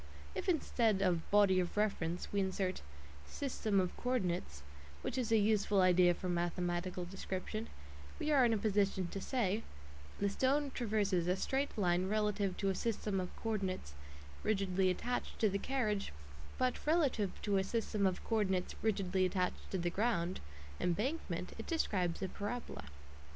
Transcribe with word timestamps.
If 0.33 0.49
instead 0.49 1.03
of" 1.03 1.29
body 1.29 1.59
of 1.59 1.77
reference" 1.77 2.27
we 2.33 2.39
insert" 2.39 2.81
system 3.39 3.79
of 3.79 3.95
co 3.97 4.09
ordinates," 4.17 4.63
which 5.03 5.15
is 5.15 5.31
a 5.31 5.37
useful 5.37 5.79
idea 5.79 6.15
for 6.15 6.27
mathematical 6.27 7.05
description, 7.05 7.67
we 8.17 8.31
are 8.31 8.43
in 8.43 8.51
a 8.51 8.57
position 8.57 9.09
to 9.09 9.21
say: 9.21 9.61
The 10.19 10.27
stone 10.29 10.71
traverses 10.71 11.27
a 11.27 11.35
straight 11.35 11.77
line 11.77 12.07
relative 12.09 12.57
to 12.57 12.69
a 12.69 12.73
system 12.73 13.19
of 13.19 13.29
co 13.35 13.49
ordinates 13.51 13.93
rigidly 14.41 14.89
attached 14.89 15.37
to 15.37 15.49
the 15.51 15.59
carriage, 15.59 16.11
but 16.57 16.83
relative 16.87 17.39
to 17.43 17.57
a 17.57 17.63
system 17.63 18.07
of 18.07 18.23
co 18.25 18.37
ordinates 18.37 18.73
rigidly 18.81 19.23
attached 19.27 19.69
to 19.69 19.77
the 19.77 19.91
ground 19.91 20.39
(embankment) 20.79 21.53
it 21.59 21.67
describes 21.67 22.23
a 22.23 22.27
parabola. 22.27 22.85